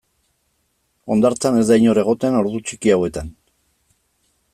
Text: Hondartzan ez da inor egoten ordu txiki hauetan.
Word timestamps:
Hondartzan 1.15 1.59
ez 1.59 1.65
da 1.67 1.77
inor 1.81 1.99
egoten 2.03 2.39
ordu 2.39 2.63
txiki 2.71 2.95
hauetan. 2.95 3.29